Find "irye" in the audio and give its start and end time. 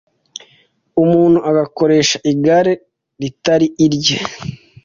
3.85-4.17